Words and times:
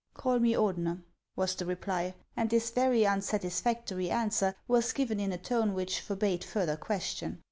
"Call 0.15 0.39
rue 0.39 0.55
Ordener," 0.57 1.03
was 1.35 1.53
the 1.53 1.67
reply; 1.67 2.15
and 2.35 2.49
this 2.49 2.71
very 2.71 3.05
unsatisfactory 3.05 4.09
answer 4.09 4.55
was 4.67 4.93
given 4.93 5.19
in 5.19 5.31
a 5.31 5.37
tone 5.37 5.75
which 5.75 6.01
forbade 6.01 6.43
further 6.43 6.75
question. 6.75 7.39